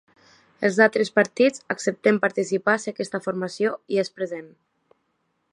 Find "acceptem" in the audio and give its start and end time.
1.75-2.19